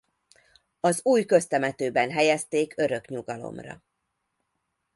Az 0.79 1.01
Új 1.05 1.25
Köztemetőben 1.25 2.11
helyezték 2.11 2.73
örök 2.77 3.07
nyugalomra. 3.07 3.81